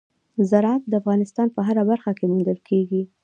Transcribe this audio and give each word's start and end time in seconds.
زراعت 0.49 0.83
د 0.87 0.93
افغانستان 1.01 1.47
په 1.55 1.61
هره 1.67 1.83
برخه 1.89 2.11
کې 2.17 2.25
موندل 2.31 2.59
کېږي. 2.69 3.01